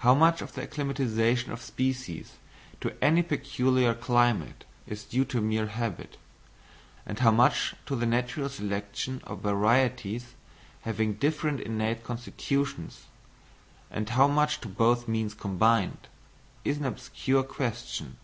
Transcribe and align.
How 0.00 0.14
much 0.14 0.42
of 0.42 0.52
the 0.52 0.64
acclimatisation 0.64 1.50
of 1.50 1.62
species 1.62 2.32
to 2.82 2.94
any 3.02 3.22
peculiar 3.22 3.94
climate 3.94 4.66
is 4.86 5.04
due 5.04 5.24
to 5.24 5.40
mere 5.40 5.68
habit, 5.68 6.18
and 7.06 7.18
how 7.20 7.30
much 7.30 7.74
to 7.86 7.96
the 7.96 8.04
natural 8.04 8.50
selection 8.50 9.22
of 9.24 9.38
varieties 9.40 10.34
having 10.82 11.14
different 11.14 11.60
innate 11.60 12.04
constitutions, 12.04 13.06
and 13.90 14.10
how 14.10 14.28
much 14.28 14.60
to 14.60 14.68
both 14.68 15.08
means 15.08 15.32
combined, 15.32 16.08
is 16.62 16.76
an 16.76 16.84
obscure 16.84 17.42
question. 17.42 18.18